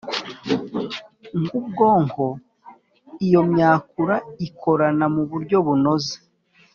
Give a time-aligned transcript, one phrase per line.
[1.41, 2.25] nk ubwonko
[3.25, 6.15] Iyo myakura ikorana mu buryo bunoze